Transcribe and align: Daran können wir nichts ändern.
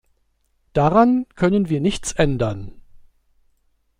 Daran 0.73 1.27
können 1.35 1.69
wir 1.69 1.79
nichts 1.79 2.11
ändern. 2.11 2.73